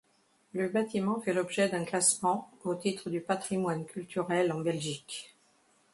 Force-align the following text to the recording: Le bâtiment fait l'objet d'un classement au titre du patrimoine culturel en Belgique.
Le 0.53 0.67
bâtiment 0.67 1.19
fait 1.19 1.31
l'objet 1.31 1.69
d'un 1.69 1.85
classement 1.85 2.49
au 2.63 2.73
titre 2.73 3.11
du 3.11 3.21
patrimoine 3.21 3.85
culturel 3.85 4.51
en 4.51 4.59
Belgique. 4.61 5.35